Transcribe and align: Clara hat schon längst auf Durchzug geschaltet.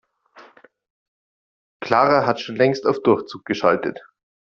Clara 1.83 2.25
hat 2.25 2.39
schon 2.41 2.55
längst 2.55 2.87
auf 2.87 3.03
Durchzug 3.03 3.45
geschaltet. 3.45 4.01